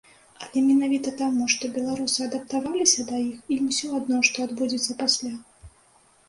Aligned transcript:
Але 0.43 0.61
менавіта 0.67 1.09
таму, 1.19 1.43
што 1.53 1.69
беларусы 1.75 2.19
адаптаваліся 2.29 3.05
да 3.11 3.19
іх, 3.27 3.37
ім 3.57 3.69
усё 3.75 3.91
адно, 3.99 4.17
што 4.31 4.37
адбудзецца 4.49 4.99
пасля. 5.05 5.33